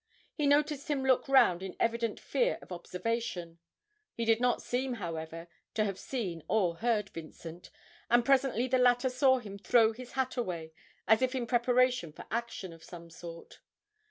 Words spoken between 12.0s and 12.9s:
for action of